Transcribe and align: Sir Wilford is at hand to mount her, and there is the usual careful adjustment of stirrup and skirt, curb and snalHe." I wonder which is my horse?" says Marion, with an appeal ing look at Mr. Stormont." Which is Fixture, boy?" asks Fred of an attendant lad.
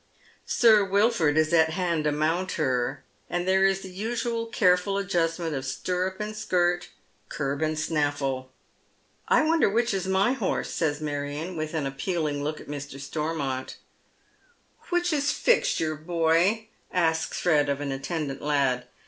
Sir 0.47 0.83
Wilford 0.83 1.37
is 1.37 1.53
at 1.53 1.69
hand 1.75 2.05
to 2.05 2.11
mount 2.11 2.53
her, 2.53 3.03
and 3.29 3.47
there 3.47 3.67
is 3.67 3.81
the 3.81 3.91
usual 3.91 4.47
careful 4.47 4.97
adjustment 4.97 5.53
of 5.53 5.63
stirrup 5.63 6.19
and 6.19 6.35
skirt, 6.35 6.89
curb 7.29 7.61
and 7.61 7.77
snalHe." 7.77 8.47
I 9.37 9.43
wonder 9.43 9.69
which 9.69 9.93
is 9.93 10.07
my 10.07 10.33
horse?" 10.33 10.71
says 10.73 11.01
Marion, 11.01 11.55
with 11.55 11.75
an 11.75 11.85
appeal 11.85 12.25
ing 12.25 12.43
look 12.43 12.59
at 12.59 12.65
Mr. 12.67 12.99
Stormont." 12.99 13.77
Which 14.89 15.13
is 15.13 15.31
Fixture, 15.31 15.93
boy?" 15.95 16.69
asks 16.91 17.39
Fred 17.39 17.69
of 17.69 17.79
an 17.79 17.91
attendant 17.91 18.41
lad. 18.41 18.87